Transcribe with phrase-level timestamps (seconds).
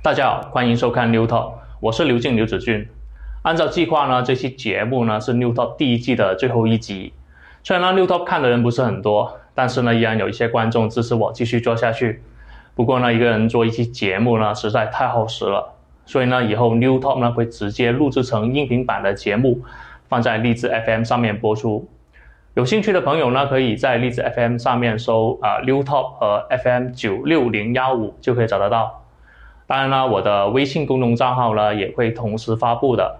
[0.00, 2.88] 大家好，欢迎收看 New Talk，我是刘静刘子俊。
[3.42, 7.12] 按照计划呢，这期节目呢是 New Talk 第一季的最后一集。
[7.64, 12.22] 虽然呢 New Talk 看的人不是很多，但是呢依然有一些观众支持我继续做下去。
[12.76, 15.74] 不过呢，一个人做一期节目呢实在太耗时了，
[16.06, 19.62] 所以呢以后 New Talk 呢会直接录制成音频版的节目，
[20.08, 21.88] 放在荔枝 FM 上面播出。
[22.54, 28.97] 有兴趣的朋友呢，可以在荔枝 FM 上面搜啊 New Talk 和 FM 九六零幺五就可以找得到。
[29.68, 33.18] 当然了，我的微信公众账号呢也会同时发布的。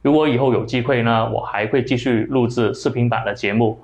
[0.00, 3.80] 如果以后有机会呢，我还会继续录制视频版的节目。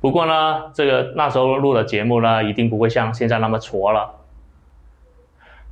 [0.00, 4.12] 不过呢，这个那时候录的节目呢，一定不会像现在那么挫了。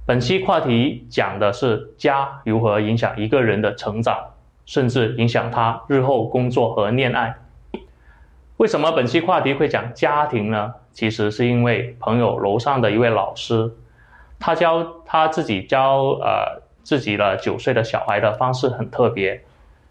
[0.05, 4.19] 本期话题讲的是家如何影响一个人的成长，
[4.67, 7.35] 甚至影响他日后工作和恋爱。
[8.59, 10.75] 为什么本期话题会讲家庭呢？
[10.93, 13.73] 其实是因为朋友楼上的一位老师。
[14.39, 19.43] 他教他自己教呃自己的九岁的小孩的方式很特别，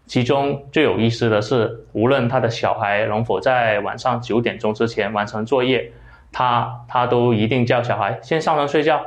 [0.06, 5.92] 其中最有意思的是，无论他的小孩能否在晚上九点钟之前完成作业，
[6.32, 9.02] 他他都一定叫小孩先上床睡觉，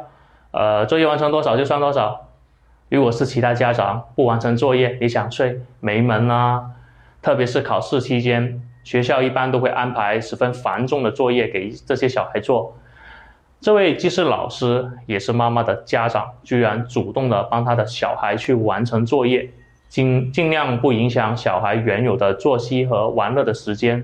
[0.51, 2.27] 呃，作业完成多少就算多少。
[2.89, 6.71] 如果是其他家长不完成作业，你想睡没门啊！
[7.21, 12.75] 特别是考试期间，学校一般都会安排十分繁重的作业给这些小孩做。
[13.61, 19.51] 这位既是老师也是妈妈的家长，居然主动的帮他的小孩去完成作业，
[19.87, 24.03] 尽尽量不影响小孩原有的作息和玩乐的时间。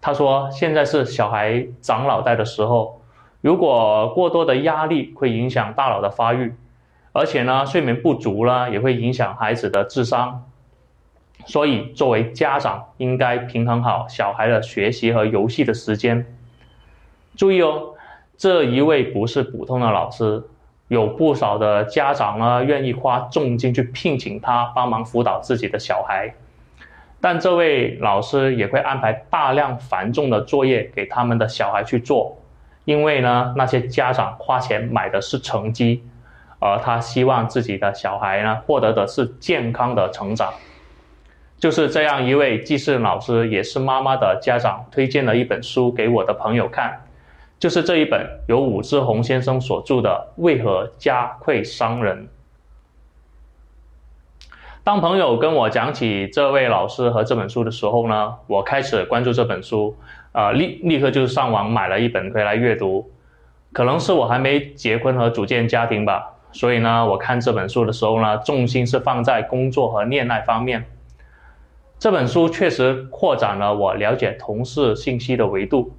[0.00, 3.02] 他说：“现在是小孩长脑袋的时候，
[3.40, 6.54] 如果过多的压力会影响大脑的发育，
[7.10, 10.44] 而且呢，睡眠不足呢也会影响孩子的智商。
[11.44, 16.24] 所以，作为家长应该平衡好小孩的学习和游戏的时间。
[17.36, 17.94] 注意哦。”
[18.40, 20.42] 这一位不是普通的老师，
[20.88, 26.32] 有不少的家长呢愿意花重金去聘请他帮忙辅导自己的小孩，
[27.20, 32.34] 但这位老师也会安排大量繁重的作业给他们的小孩去做，
[32.86, 36.02] 因为呢那些家长花钱买的是成绩，
[36.60, 40.50] 而他希望自己的小孩呢获得的是健康的成长。
[41.58, 47.02] 就是这样一位既是老师也是妈妈的家长推荐了一本书给我的朋友看。
[47.60, 52.26] 就是这一本由武志红先生所著的《为何家会伤人》。
[54.82, 59.94] 当朋友跟我讲起这位老师和这本书的时候呢，我开始关注这本书，
[60.32, 63.10] 啊，立立刻就上网买了一本回来阅读。
[63.74, 70.82] 可能是我还没结婚和组建家庭吧，所以呢，我看这本书的时候呢，重心是放在工作和恋爱方面。
[71.98, 75.94] 这本书确实扩展了我了解同事信息的维度。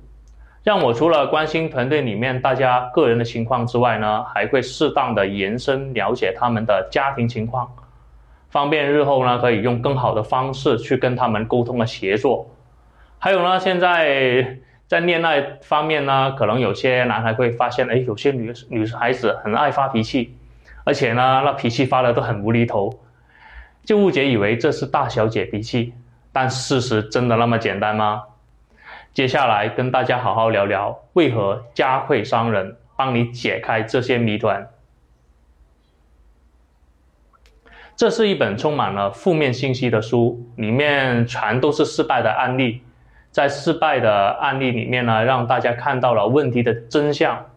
[0.64, 7.68] 让我除了关心团队里面大家个人的情况之外呢，还会适当的延伸了解他们的家庭情况，
[8.52, 12.48] 方便日后呢可以用更好的方式去跟他们沟通和协作。
[13.18, 20.38] 还有呢，现在在恋爱方面呢，可能有些男孩会发现，哎，有些女女孩子很爱发脾气，
[20.84, 23.00] 而且呢，那脾气发的都很无厘头，
[23.84, 25.94] 就误解以为这是大小姐脾气，
[26.32, 28.22] 但事实真的那么简单吗？
[29.14, 34.70] 接下来跟大家好好聊聊为何家会伤人，帮你解开这些谜团。
[37.98, 42.84] 这是一本充满了负面信息的书，里面全都是失败的案例。
[43.32, 47.48] 在失败的案例里面呢，让大家看到了问题的真相。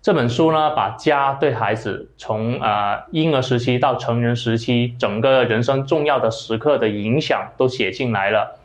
[0.00, 8.60] 这本书呢，把家对孩子从啊婴儿时期到成人时期整个人生重要的时刻的影响都写进来了。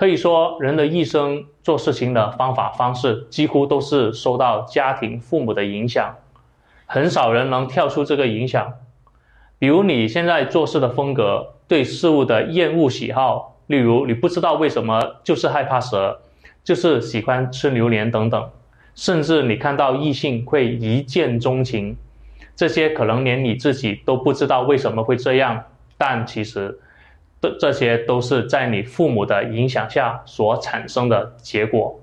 [0.00, 6.14] 可以说，人的一生做事情的方法方式几乎都是受到家庭父母的影响，
[6.86, 8.72] 很少人能跳出这个影响。
[9.58, 16.18] 比如你现在做事的风格、对事物的厌恶喜好，例如你不知道为什么就是害怕蛇，
[16.64, 18.48] 就是喜欢吃榴莲等等，
[18.94, 21.94] 甚至你看到异性会一见钟情，
[22.56, 25.62] 这些可能连你自己都不知道为什么会这样，
[25.98, 26.80] 但其实。
[27.40, 32.00] 这这些都是在你父母的影响下所产生的结果。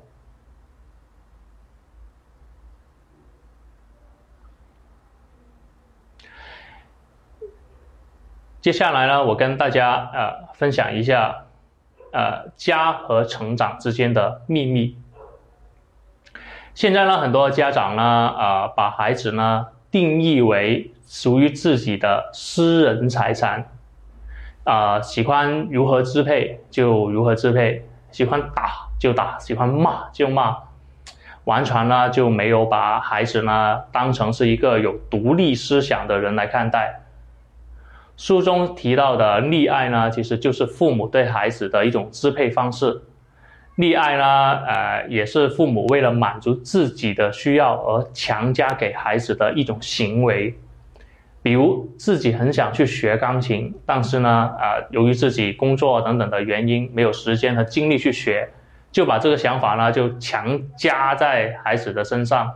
[8.60, 11.45] 接下来呢，我跟大家呃分享一下，
[12.12, 14.98] 呃家和成长之间的秘密。
[16.74, 23.77] 现在呢，很多家长呢，啊把孩子呢定义为属于自己的私人财产。
[24.68, 30.58] 啊，喜欢如何支配就如何支配，喜欢打就打，喜欢骂就骂。
[31.46, 37.00] 完全呢就没有把孩子呢当成是一个有独立思想的人来看待。
[38.18, 43.04] 书中提到的溺爱呢，其实就是父母对孩子的一种支配方式。
[43.78, 44.25] 溺爱呢，
[44.66, 50.60] 呃，也是父母为了满足自己的需要而强加给孩子的一种行为。
[51.42, 58.50] 比如自己很想去学钢琴，但是呢，啊，由于自己工作等等的原因，没有时间和精力去学。
[58.89, 62.51] 就把这个想法呢，就强加在孩子的身上，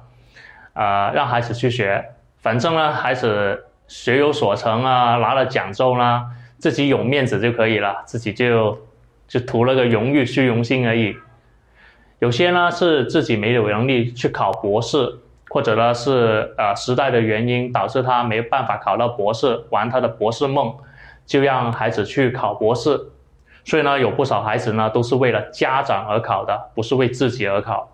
[0.74, 2.04] 啊，让孩子去学，
[2.38, 6.26] 反正呢，孩子学有所成啊，拿了奖之后呢，
[6.58, 8.80] 自己有面子就可以了，自己就
[9.28, 11.16] 就图了个荣誉、虚荣心而已。
[12.20, 15.20] 有些呢是自己没有能力去考博士，
[15.54, 20.74] 或者呢是呃时代的原因导致他没办法考到博士，完他的博士梦，
[21.26, 23.10] 就让孩子去考博士。
[23.66, 27.90] 所以呢，有不少孩子呢都是为了家长而考的，不是为自己而考。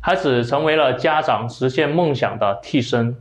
[0.00, 3.16] 孩子成为了家长实现梦想的替身。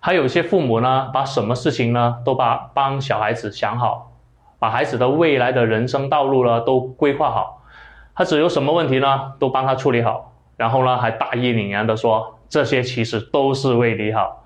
[0.00, 4.12] 还有一些父母呢，把什么事情呢都把帮小孩子想好，
[4.58, 7.62] 把孩子的未来的人生道路呢都规划好，
[8.14, 10.29] 孩子有什么问题呢都帮他处理好，
[10.60, 14.44] 然后呢还大义凛然的说这些其实都是为你好，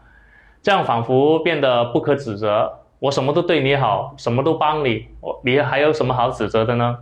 [0.62, 2.72] 这样仿佛变得不可指责。
[3.00, 6.98] 我什么都对你好，什么都帮你，我你还有什么好指责的呢？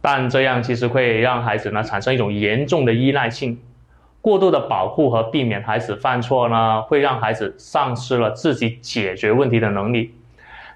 [0.00, 3.58] 但这样其实会让孩子呢产生一种严重的依赖性，
[4.20, 10.14] 过度的保护和避免孩子犯错呢，会让孩子丧失了自己解决问题的能力。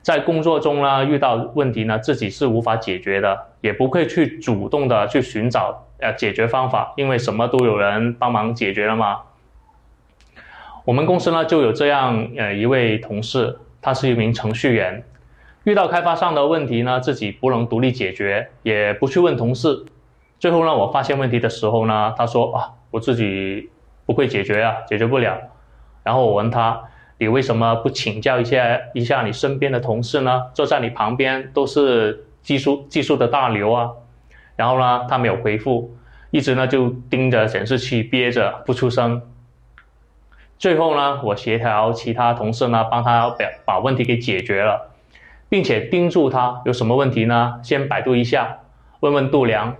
[0.02, 9.20] 在工作中呢遇到问题呢，自己是无法解决的，也不会去主动的去寻找呃解决方法，因为什么都有人帮忙解决了嘛。
[10.84, 13.58] 我们公司呢就有这样呃一位同事。
[13.80, 15.04] 他是一名程序员，
[15.62, 19.86] 遇到开发商的问题呢，自己不能独立解决，也不去问同事。
[20.40, 23.70] 最后呢，我发现问题的时候呢，他说啊，我自己
[24.04, 25.38] 不会解决啊，解决不了。
[26.02, 26.82] 然后我问他，
[27.18, 30.42] 你为什么不请教一下一下你身边的同事呢？
[30.52, 33.88] 坐在你旁边都是技术技术的大牛啊。
[34.58, 35.94] 然后呢，他没有回复，
[36.32, 39.22] 一直呢就盯着显示器憋着不出声。
[40.58, 44.90] 最后呢，我协调其他同事呢，帮他把把问题给解决了，
[45.48, 48.58] 并且叮嘱他有什么问题呢，先百度一下，
[48.98, 49.76] 问问度量。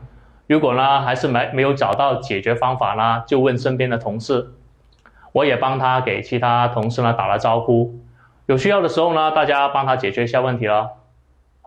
[0.47, 4.53] 如果呢还是没没有找到解决方法呢，就问身边的同事。
[5.33, 7.99] 我也帮他给其他同事呢打了招呼，
[8.47, 10.93] 有需要的时候呢，大家帮他解决一下问题了。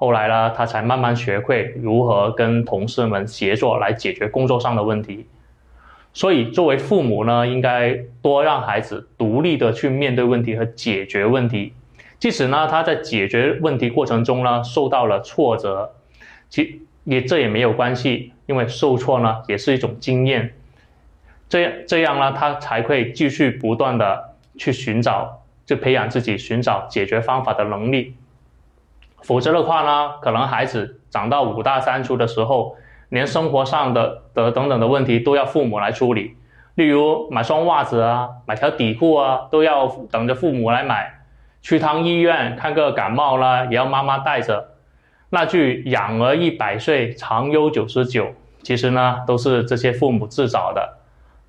[0.01, 5.27] 后来呢，他才慢慢学会如何跟同事们协作来解决工作上的问题。
[6.11, 11.73] 所以，作为父母呢，应该多让孩子独立的去面对问题和解决问题。
[12.17, 15.91] 即使呢，他在解决问题过程中呢，受到了挫折，
[16.49, 20.51] 其也这也没有关系，因为受挫呢，也是一种经验。
[21.47, 28.15] 这样这样呢，他才会继续不断的去寻找，就培养自己寻找解决方法的能力。
[29.23, 32.75] 否则的话呢，可能孩子长到五大三粗的时候。
[33.11, 36.37] 连生活上的的等等的问题都要父母来处理，
[36.75, 41.19] 例如买双袜子啊，买条底裤啊，都要等着父母来买。
[41.61, 44.69] 去趟医院看个感冒啦，也要妈妈带着。
[45.29, 48.31] 那句“养儿一百岁，长忧九十九”，
[48.63, 50.99] 其实呢，都是这些父母自找的，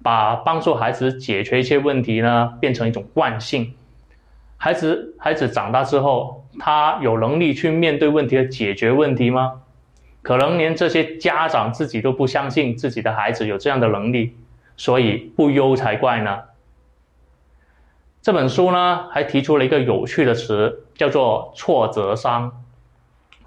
[0.03, 3.73] 把帮助孩子解决一些问题呢，变成一种惯性。
[4.65, 9.63] 孩子孩子长大之后，他有能力去面对问题和解决问题吗？
[10.23, 14.37] 可能连这些家长自己都不相信自己的孩子有这样的能力，
[14.77, 16.43] 所以不忧才怪呢。
[18.23, 22.63] 这本书呢还提出了一个有趣的词，叫做挫折伤。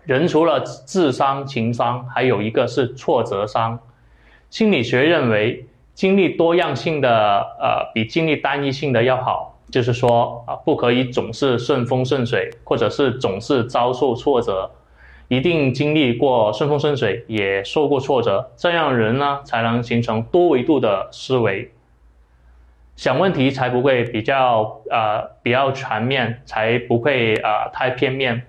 [0.04, 3.80] 人除了智商、情商，还有一个是挫折伤。
[4.50, 14.72] 心理学认为，经历多样性的呃比经历单一性的要好，就是说啊不可以总是顺风顺水，或者是总是遭受挫折。
[15.28, 21.72] 一定经历过顺风顺水，也受过挫折，这样人呢才能形成多维度的思维，
[22.96, 28.44] 想问题才不会比较呃比较全面，才不会啊太片面，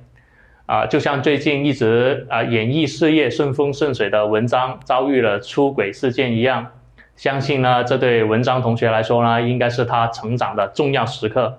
[0.66, 6.66] 啊就像最近一直啊演艺事业顺风顺水的文章遭遇了出轨事件一样，
[7.16, 11.58] 相信呢这对文章同学来说呢，应该是他成长的重要时刻。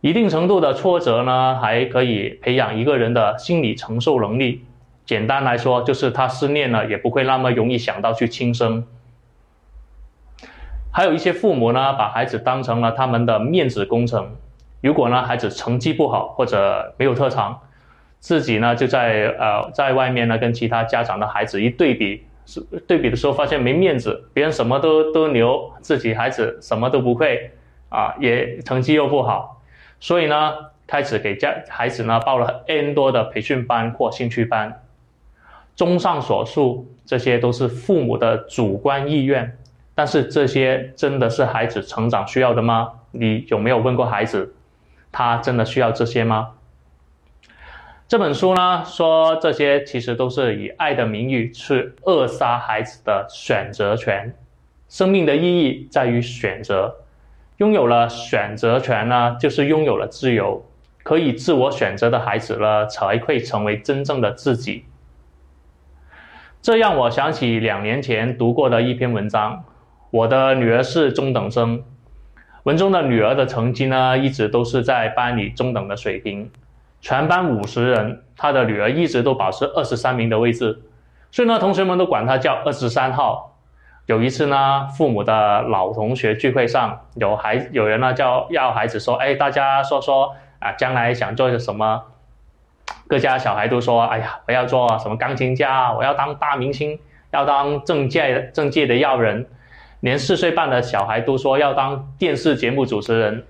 [0.00, 4.64] 一定程度的挫折呢，还可以培养一个人的心理承受能力。
[5.04, 8.84] 简单来说，就是他失恋了也不会那么容易想到去轻生。
[10.90, 14.34] 还有一些父母呢，把孩子当成了他们的面子工程。
[14.80, 17.60] 如果呢孩子成绩不好或者没有特长，
[18.18, 27.50] 自己呢就在呃在外面呢跟其他家长的孩子一对比，是对比的时候发现没面子，别人什么都都牛，自己孩子什么都不会，
[27.90, 29.60] 啊，也成绩又不好，
[30.00, 30.54] 所以呢，
[30.86, 34.82] 开始给家孩子呢报了 N 多的培训班或兴趣班。
[35.74, 39.58] 综上所述，这些都是父母的主观意愿，
[39.94, 42.92] 但是这些真的是孩子成长需要的吗？
[43.10, 44.54] 你有没有问过孩子，
[45.10, 46.52] 他真的需要这些吗？
[48.08, 54.32] 这本书呢说，这些其实都是以爱的名义去扼杀孩子的选择权。
[54.88, 56.94] 生命的意义在于选择，
[57.56, 60.64] 拥有了选择权呢，就是拥有了自由。
[61.02, 64.84] 可以自我选择的孩子呢，才会成为真正的自己。
[66.62, 69.64] 这让我想起两年前读过的一篇文章。
[70.10, 71.82] 我的女儿是中等生，
[72.62, 76.48] 文中的女儿的成绩呢，一直都是在班里中等的水平。
[77.06, 80.82] 全班五十人，他的女儿一直都保持二十三名的位置，
[81.30, 83.56] 所以呢，同学们都管他叫二十三号。
[84.06, 92.02] 有一次呢，父母的老同学聚会上，有孩有人呢叫要孩子说，哎，大家说说啊，将来想做什么？
[93.06, 96.98] 各家小孩都说，哎呀，我要做什么钢琴家，我要当大明星，
[97.30, 99.46] 要当政界政界的要人。
[100.00, 103.44] 连四岁半的小孩都说要当电视节目主持人，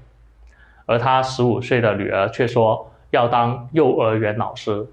[0.84, 2.92] 而他十五岁的女儿却说。
[3.16, 4.86] 要当幼儿园老师，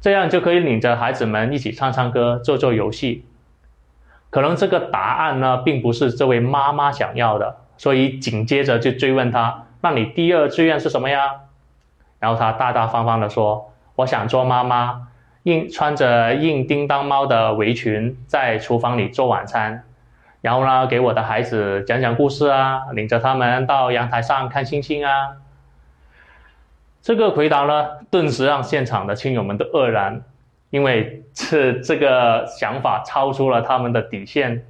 [0.00, 3.24] 这样就可以领着孩子们一起唱唱歌、做做游戏。
[4.30, 11.32] 可能这个答案呢，并不是这位妈妈想要的，所以紧接着就追问他：“那你第二志愿是什么呀？”
[12.20, 15.08] 然后他大大方方的说：“我想做妈妈，
[15.42, 19.84] 印穿着印叮当猫的围裙，在厨房里做晚餐，
[20.40, 25.10] 然后呢，给我的孩子讲讲故事啊，领着他们到阳台上看星星啊。”
[27.04, 30.24] 这个回答呢，顿时让现场的亲友们都愕然，
[30.70, 34.64] 因为这这个想法超出了他们的底线，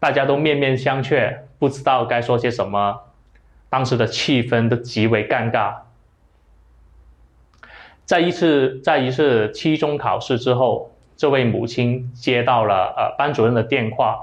[0.00, 2.98] 大家都面面相觑，不知道该说些什么，
[3.68, 5.72] 当时的气氛都极为尴尬。
[8.04, 14.18] 在一次在一次期中考试之后，这位母亲接到了呃班主任的电话，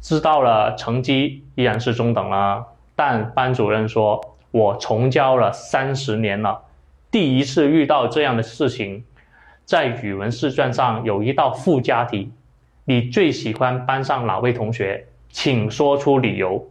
[0.00, 2.66] 知道了成绩依然是中等了，
[2.96, 4.33] 但班主任说。
[4.54, 6.62] 我从教了三十年了，
[7.10, 9.02] 第一次遇到这样的事情。
[9.64, 12.30] 在语文试卷上有一道附加题，
[12.84, 15.08] 你最喜欢班上哪位同学？
[15.28, 16.70] 请说出理由。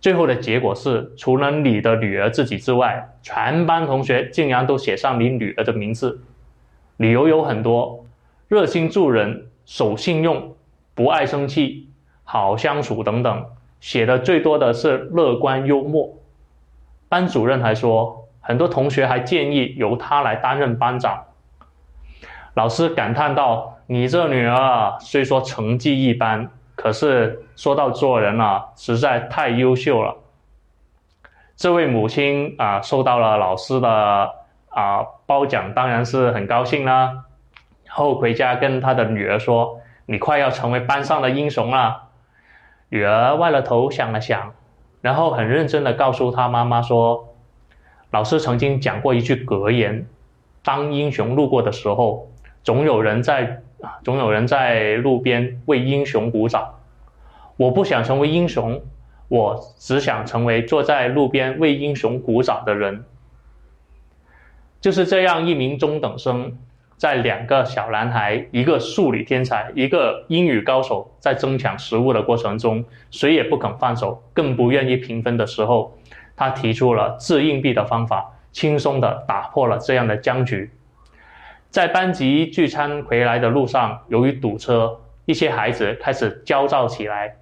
[0.00, 6.20] 最后的结果是，除了你的女儿自己之外，全班同学竟然都写上你女儿的名字。
[6.96, 8.04] 理由有很多：
[8.48, 10.56] 热心助人、守信用、
[10.92, 11.88] 不爱生气、
[12.24, 13.46] 好相处等等。
[13.78, 16.12] 写的最多的是乐观幽默。
[17.08, 21.24] 班主任还说，很多同学还建议由他来担任班长。
[22.54, 30.16] 老师感叹道：“你这女儿虽说成绩一般，可是说到做人啊，实在太优秀了。”
[31.54, 34.30] 这位母亲啊，受到了老师的
[34.70, 37.24] 啊褒奖，当然是很高兴啦。
[37.88, 42.08] 后回家跟他的女儿说：“你快要成为班上的英雄了。”
[42.90, 44.52] 女儿歪了头想了想。
[45.06, 47.32] 然后很认真的告诉他妈妈说
[48.10, 50.04] ：“老师曾经讲过一句格言，
[50.64, 52.28] 当英雄路过的时候，
[52.64, 53.62] 总有人在
[54.02, 56.74] 总有人在路边为英雄鼓掌。
[57.56, 58.82] 我不想成为英雄，
[59.28, 63.04] 我只想成为坐在路边为英雄鼓掌的人。”
[64.82, 66.58] 就是这样一名中等生。
[66.96, 75.94] 在两个小男孩，一个数理天才，一个英语高手，在争抢食物的过程中，谁也不肯放手，更不愿意平分的时候，
[76.34, 80.70] 他提出了掷硬币的方法，轻松地打破了这样的僵局。
[81.68, 87.36] 在班级聚餐回来的路上，由于堵车，一些孩子开始焦躁起来。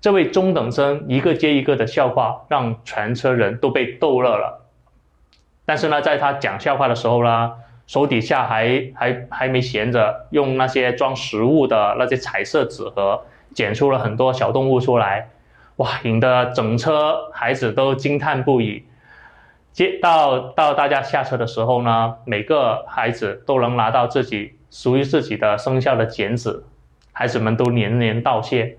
[0.00, 4.64] 这位中等生一个接一个的笑话，让全车人都被逗乐了。
[5.66, 7.52] 但是呢，在他讲笑话的时候呢，
[7.88, 15.30] 手底下还还还没闲着，用那些装食物的那些彩色纸盒剪出了很多小动物出来，
[15.76, 18.84] 哇，引得整车孩子都惊叹不已。
[19.72, 26.62] 接到到大家下车的时候呢，每个孩子都能拿到自己属于自己的生肖的剪纸，
[27.12, 28.76] 孩子们都连连道谢。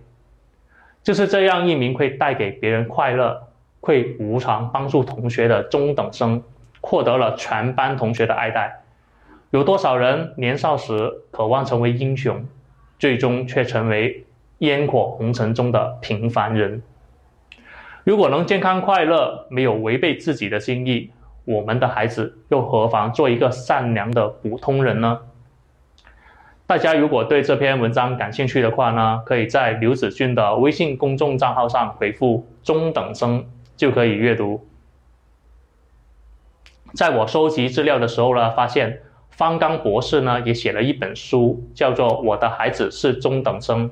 [1.02, 3.48] 就是这样一名会带给别人快乐、
[3.80, 6.44] 会无偿帮助同学的中等生，
[6.82, 8.84] 获得了全班同学的爱戴。
[9.52, 12.46] 有多少人年少时渴望成为英雄，
[13.00, 14.26] 最终却成为
[14.60, 16.84] 烟火红尘中的平凡人？
[18.04, 21.10] 如果能健康快乐，没有违背自己的心意，
[21.46, 25.20] 我们的孩子又何妨做一个善良的普通人呢？
[26.68, 33.44] 大家如果对这篇文章感兴趣的话呢，可以在刘子俊的微信公众账号上回复“中等生”
[33.76, 34.68] 就可以阅读。
[36.94, 39.02] 在我收集资料的时候呢，发现
[39.40, 43.90] 方刚博士呢也写了一本书，叫做《我的孩子是中等生》。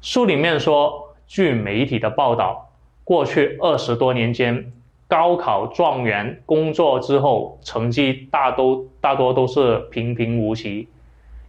[0.00, 2.72] 书里面说，据媒体的报道，
[3.04, 4.72] 过去二十多年间，
[5.06, 10.88] 高考状元工作之后，成绩大都大多都是平平无奇。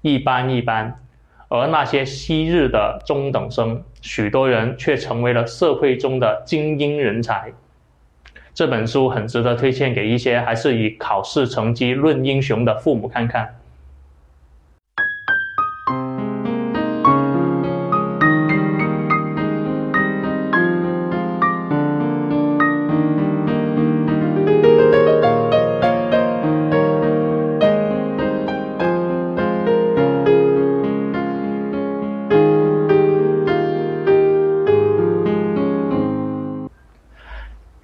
[0.01, 0.99] 一般一般，
[1.47, 7.53] 而那些昔日的中等生，许多人却成为了社会中的精英人才。
[8.53, 13.55] 这本书很值得推荐给一些还是以考试成绩论英雄的父母看看。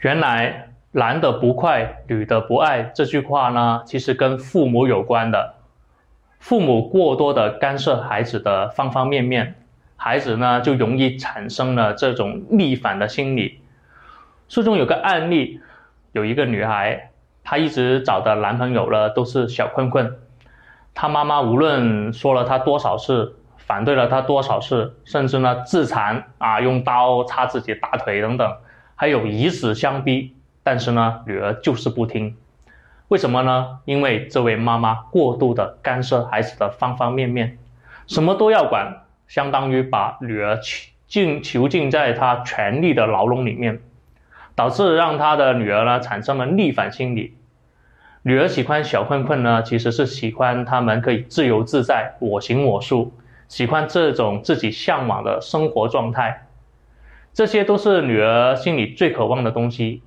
[0.01, 0.58] 原来
[0.91, 5.53] 男的不快，女的不爱这句话呢，其实跟父母有关的。
[6.39, 9.55] 父母过多的干涉孩子的方方面面，
[9.95, 13.61] 孩子呢就容易产生了这种逆反的心理。
[14.47, 15.59] 书中有个案例，
[16.11, 17.11] 有一个女孩，
[17.43, 20.17] 她一直找的男朋友呢都是小困困，
[20.95, 28.51] 她妈妈无论说了她多少次，反对了她多少次，甚至呢自残啊，用刀插自己大腿等等。
[28.95, 32.35] 还有以死相逼，但是呢，女儿就是不听，
[33.07, 33.79] 为什么呢？
[33.85, 37.57] 因为这位妈妈过度的干涉孩子的方方面面，
[38.07, 43.81] 什么都要管，相当于把女儿囚禁囚禁在她权力的牢笼里面，
[44.53, 47.35] 导致让他的女儿呢产生了逆反心理。
[48.21, 53.13] 女儿喜欢小困困呢，其实是喜欢他们可以自由自在、我行我素，
[53.47, 56.45] 喜欢这种自己向往的生活状态。
[57.33, 60.03] 这些都是女儿心里最渴望的东西，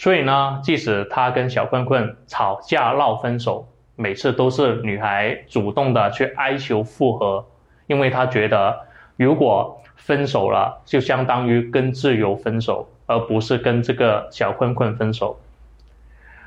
[0.00, 7.44] 所以呢，即使她跟小困困吵架闹分手，每次都是女孩主动的去哀求复合，
[7.88, 8.78] 因为她觉得
[9.16, 15.36] 如果分手了，就相当于跟自由分手，而不是跟这个小困困分手。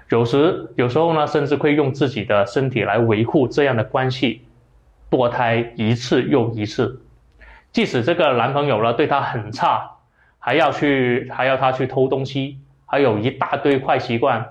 [0.07, 4.45] 有时，有时候呢，甚至会用自己的身体来维护这样的关系，
[5.09, 7.01] 堕胎一次又一次，
[7.73, 9.91] 即使这个男朋友呢对她很差。
[10.39, 12.57] 还要去，还要他去偷东西，
[12.91, 14.49] 还有一大堆坏习惯，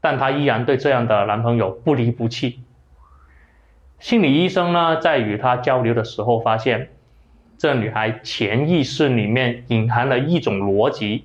[0.00, 2.58] 但她依然对这样的男朋友不离不弃。
[4.00, 6.90] 心理医生呢，在与她交流的时候发现，
[7.56, 11.24] 这女孩潜意识里面隐含了一种逻辑。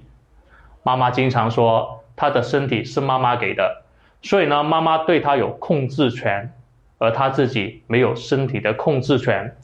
[0.83, 3.81] 妈妈经常说，她的身体是妈妈给的，
[4.21, 6.53] 所以呢，妈妈对她有控制权，
[6.99, 9.55] 而她自己没有身体的控制权，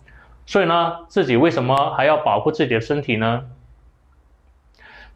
[0.47, 3.45] 所以呢，自己为什么还要保护自己的身体呢？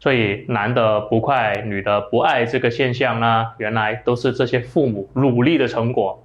[0.04, 6.22] 所以男的不快，女的不爱这个现象呢，原来都是这些父母努力的成果。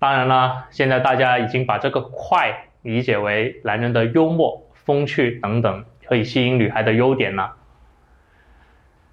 [0.00, 7.54] 当然了，现在大家已经把这个快理解为男人的幽默、风趣等等可以吸引女孩的优点了。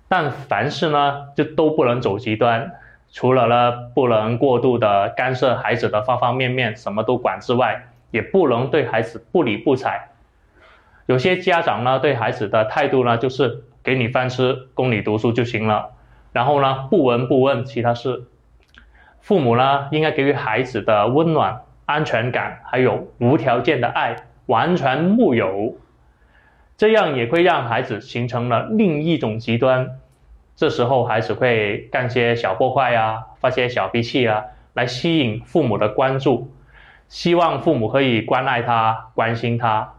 [0.07, 2.71] 但凡事呢，就都不能走极端，
[3.11, 10.09] 除了呢不能过度的干涉孩子的方方面面，什么都管之外，也不能对孩子不理不睬。
[11.05, 13.61] 有些家长呢，对孩子的态度呢，就是。
[13.85, 15.91] 给你饭吃，供你读书就行了。
[16.33, 18.25] 然后呢，不闻不问其他事。
[19.21, 24.15] 父母呢，应该给予孩子的温暖、安全感，还有无条件的爱，
[24.47, 25.77] 完全木有。
[26.77, 29.99] 这样也会让孩子形成了另一种极端。
[30.55, 36.51] 这时候，孩子会干些小破坏啊，发些小脾气啊，来吸引父母的关注，
[37.07, 39.93] 希望父母可以关爱他、关心他。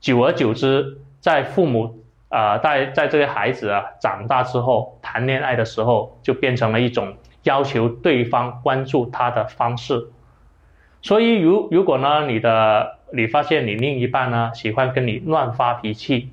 [0.00, 2.01] 久而久之，在父母。
[2.32, 10.08] 呃，在在这些孩子啊长大之后，谈恋爱的时候，就变成了一种要求对方关注他的方式。
[11.02, 16.30] 所以，如如果呢，你的你发现你另一半呢喜欢跟你乱发脾气，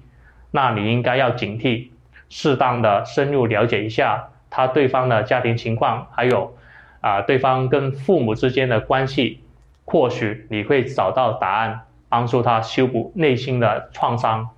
[0.52, 1.90] 那你应该要警惕，
[2.30, 6.56] 适当的深入了解一下他对方的家庭情况，还有
[7.02, 9.44] 啊对方跟父母之间的关系，
[9.84, 14.52] 或许你会找到答案，帮助他修补内心的创伤。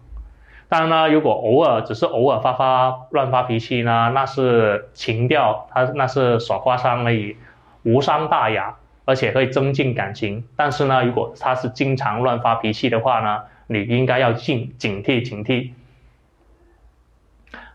[0.71, 7.35] 当然呢，如果偶尔只是偶尔发发乱发脾气呢，那是情调，他那是耍花枪而已，
[7.83, 10.45] 无伤大雅，而且可以增进感情。
[10.55, 15.71] 但是呢，如果他是经常乱发脾气的话呢，你应该要警警惕警惕。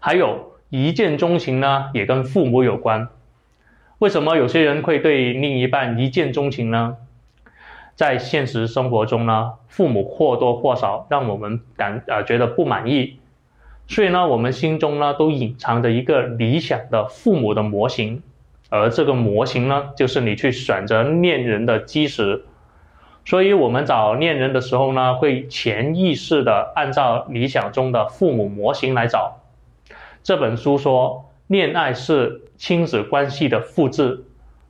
[0.00, 3.08] 还有一见钟情呢，也跟父母有关。
[3.98, 6.96] 为什么有些人会对另一半一见钟情呢？
[7.96, 13.18] 在现实生活中呢，父母或多或少让我们感呃觉得不满意，
[13.88, 18.22] 所以呢，我们心中呢都隐藏着一个理想的父母的模型，
[18.68, 22.44] 而这个模型呢，就是你去选择恋人的基石。
[23.24, 29.38] 所以，我们找恋人的时候呢，会潜意识的按照理想中的父母模型来找。
[30.22, 34.25] 这本书说，恋爱是亲子关系的复制。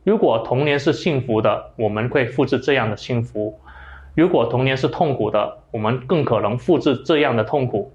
[0.07, 3.59] 如果童年是幸福的，我们会复制这样的幸福；
[4.15, 7.93] 如果童年是痛苦的，我们更可能复制这样的痛苦。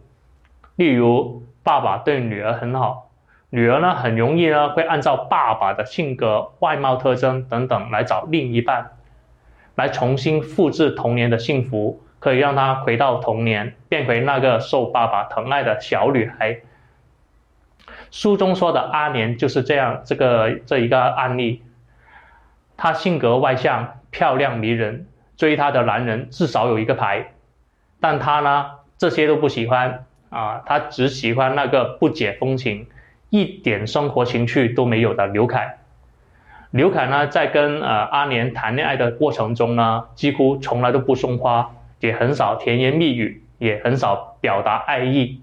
[0.76, 3.10] 例如，爸爸对女儿很好，
[3.50, 8.91] 女儿呢很容易呢会按照爸爸的性格、外貌特征等等来找另一半。
[9.76, 16.60] 来重新复制童年的幸福，可以让她回到童年，变回那个受爸爸疼爱的小女孩。
[18.12, 21.63] 书中说的阿莲就是这样，这个这一个案例。
[22.82, 25.06] 她性格外向，漂亮迷人，
[25.38, 27.34] 追她的男人至少有一个牌，
[28.00, 32.88] 但她呢，这些都不喜欢啊，她只喜欢那个不解风情、
[33.30, 35.78] 一点生活情趣都没有的刘凯。
[36.72, 45.39] 刘凯呢，在跟呃阿莲谈恋爱的过程中呢，几乎从来都不送花，也很少甜言蜜语，也很少表达爱意。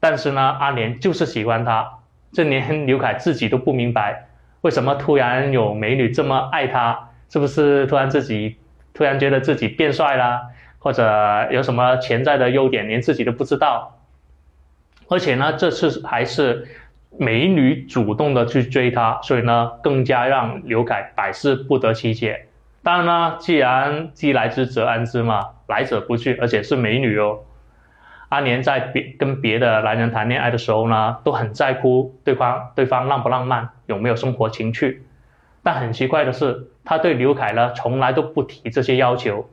[0.00, 1.98] 但是呢，阿莲就是喜欢他，
[2.32, 4.28] 这连刘凯自己都不明白，
[4.62, 7.10] 为什么突然有美女这么爱他？
[7.28, 8.56] 是不是突然自己
[8.92, 10.42] 突然觉得自己变帅啦，
[10.78, 13.98] 或者有什么潜在的优点，连自己都不知道？
[15.08, 16.66] 而且呢，这次还是。
[17.18, 22.46] 美女主动的去追他，所以呢，更加让刘凯百思不得其解。
[22.82, 27.40] 当然呢，既然既来之则安之嘛，来者不拒，而且是美女哦。
[28.30, 35.04] 阿年在别跟别的男人谈恋爱的时候呢，都很在乎对方对方浪不浪漫，有没有生活情趣。
[35.62, 39.48] 但很奇怪的是，他对刘凯呢，从来都不提这些要求，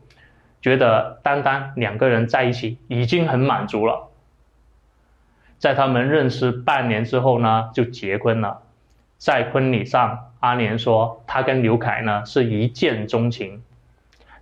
[0.62, 4.08] 觉得单单两个人在一起已经很满足了。
[5.58, 8.62] 在他们认识半年之后呢，就结婚了。
[9.17, 13.62] 在婚礼上，阿莲说她跟刘凯呢是一见钟情。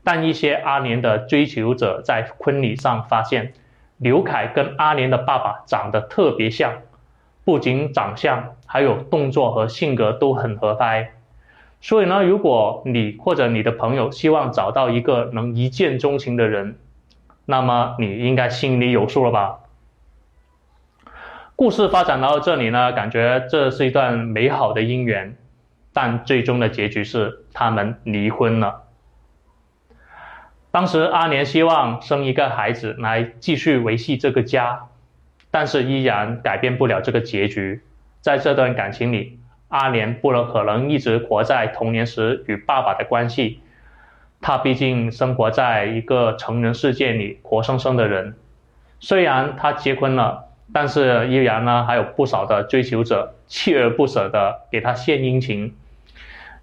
[0.04, 3.52] 但一些阿莲的追求者在婚礼上发现，
[3.98, 6.76] 刘凯跟阿莲的爸爸长得特别像，
[7.48, 11.14] 不仅长相，还有动作和性格都很合拍。
[11.80, 16.78] 所以呢，如果你或者你的朋友希望找到一个能一见钟情的人，
[17.46, 19.60] 那么你应该心里有数了吧？
[21.56, 25.38] 故事发展到这里呢，感觉这是一段美好的姻缘，
[25.94, 28.84] 但最终的结局是他们离婚了。
[30.70, 34.90] 当时阿莲希望生一个孩子来继续维系这个家，
[35.52, 37.82] 但是依然改变不了这个结局。
[38.22, 43.60] 在这段感情里，阿莲不能可能一直活在童年时与爸爸的关系，
[44.42, 48.36] 他毕竟生活在一个成人世界里，活生生的人。
[49.00, 50.46] 虽然他结婚了。
[50.74, 55.74] 但是依然呢，还有不少的追求者锲而不舍的给他献殷勤，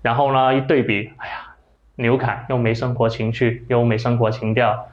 [0.02, 1.54] 然后呢，一对比，哎呀，
[1.96, 4.88] 刘凯又没生活情趣，又没生活情调，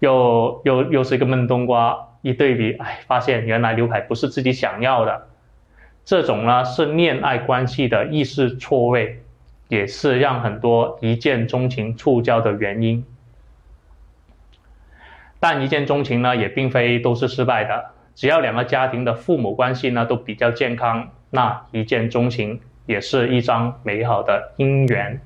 [0.00, 5.28] 又又又是一个闷冬瓜，一对比，哎，发现原来刘海不是自己想要的，
[6.04, 9.22] 这种呢是恋爱关系的意识错位，
[9.68, 13.04] 也是让很多一见钟情触礁的原因。
[15.38, 17.90] 但一见钟情呢，也并非都是失败的。
[18.14, 25.20] 只要两个家庭的父母关系呢都比较健康，那一见钟情也是一张美好的姻缘。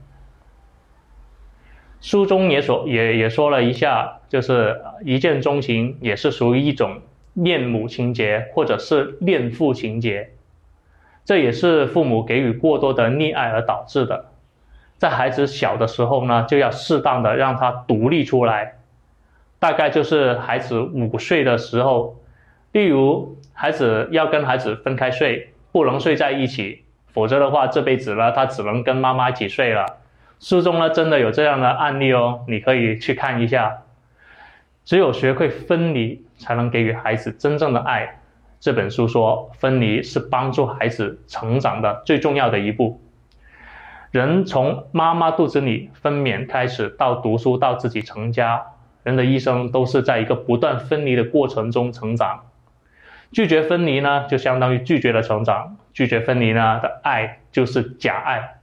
[2.00, 7.02] 书中也说也也说了一下，就是一见钟情也是属于一种
[7.34, 10.30] 恋母情节或者是恋父情节，
[11.24, 14.26] 这也是父母给予过多的溺爱而导致的。
[14.96, 18.76] 在孩子小的时候呢，就要适当的让他独立出来，
[19.58, 22.16] 大概就是孩子五岁的时候。
[22.72, 29.84] 例如，孩子要跟孩子分开睡，不能睡在一起，否则的话，这辈子呢，他只能跟妈妈一起睡了。
[30.38, 33.82] 书中呢，真的有这样的案例哦，你可以去看一下。
[34.90, 38.18] 只有学会分离，才能给予孩子真正的爱。
[38.58, 43.00] 这本书说，分离是帮助孩子成长的最重要的一步。
[44.10, 48.60] 人从妈妈肚子里分娩开始，到读书，到自己成家，
[49.04, 52.46] 人的一生都是在一个不断分离的过程中成长。
[53.30, 58.59] 拒绝分离呢，就相当于拒绝了成长；拒绝分离呢的爱就是假爱。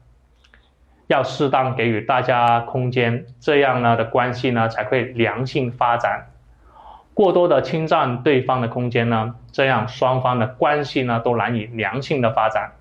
[1.08, 6.28] 要适当给予大家空间，这样呢的关系呢才会良性发展。
[7.14, 12.72] 过多的侵占对方的空间呢，这样双方的关系呢都难以良性的发展。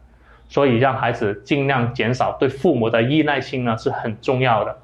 [0.49, 4.79] 所以让孩子尽量减少对父母的依赖性呢是很重要的。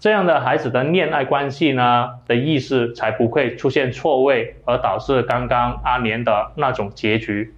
[0.00, 7.54] 这样的孩子的恋爱关系呢的意识才不会出现错位，而导致刚刚阿年的那种结局，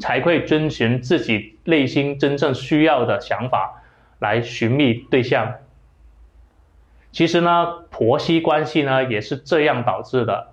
[0.00, 3.79] 才会遵循自己内心真正需要的想法
[4.20, 5.54] 来寻觅对象。
[7.10, 10.52] 其实呢，婆媳关系呢也是这样导致的。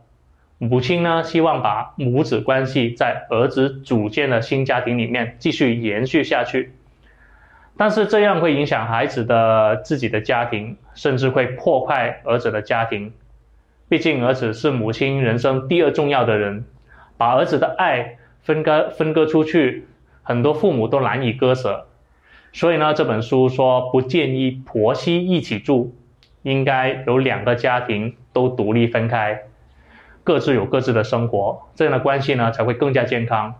[0.57, 6.73] 母亲呢希望把母子关系在儿子组建的新家庭里面继续延续下去，
[7.77, 13.13] 但是这样会影响孩子的自己的家庭，甚至会破坏儿子的家庭。
[13.87, 16.65] 毕竟儿子是母亲人生第二重要的人，
[17.17, 19.87] 把儿子的爱分割分割出去，
[20.23, 21.86] 很多父母都难以割舍。
[22.57, 25.93] 所以呢，这本书说不建议婆媳一起住。
[26.41, 29.41] 应该有两个家庭都独立分开，
[30.23, 33.55] 各自有各自的生活，这样的关系呢才会更加健康。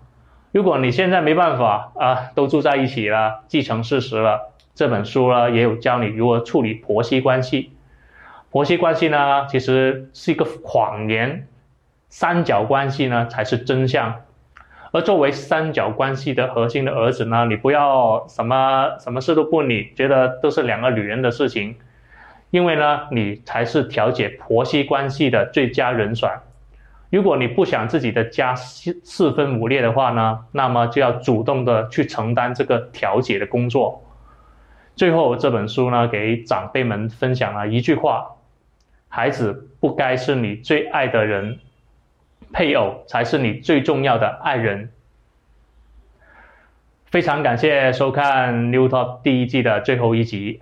[0.53, 7.73] 如果你现在没办法啊，都住在一起了，既成事实了，这本书呢也有教你如何处理婆媳关系。
[8.51, 11.47] 婆媳关系呢其实是一个谎言，
[12.09, 14.21] 三角关系呢才是真相。
[14.91, 21.75] 而作为三角关系的核心的儿子呢，你不要什么什么事都不理，觉得都是两个女人的事情。
[22.49, 26.29] 因为呢，你才是调解婆媳关系的最佳人选。
[27.09, 34.03] 如果你不想自己的家四四分五裂的话呢，那么就要主动的去承担这个调解的工作。
[34.95, 38.35] 最后这本书呢，给长辈们分享了一句话：
[39.09, 41.59] 孩子不该是你最爱的人，
[42.51, 44.89] 配偶才是你最重要的爱人。
[47.05, 50.61] 非常感谢收看《New Top》第一季的最后一集。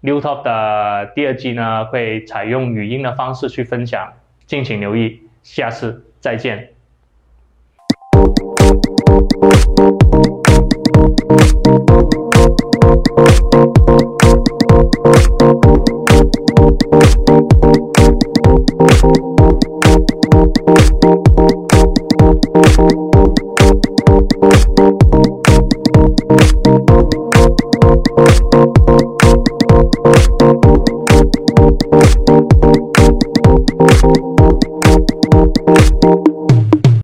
[0.00, 4.12] New Top 的第二季呢，会采用语音的方式去分享，
[4.46, 6.79] 敬请留意，下次再见。